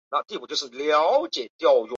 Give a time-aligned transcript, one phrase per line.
[0.01, 1.51] 治所位于定州安喜
[1.83, 1.87] 县。